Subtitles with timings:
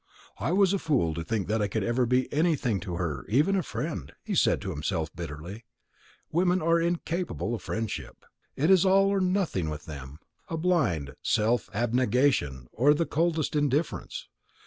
[0.39, 3.55] "I was a fool to think that I could ever be anything to her, even
[3.55, 5.63] a friend," he said to himself bitterly;
[6.31, 8.25] "women are incapable of friendship.
[8.55, 10.17] It is all or nothing with them;
[10.47, 14.27] a blind self abnegation or the coldest indifference.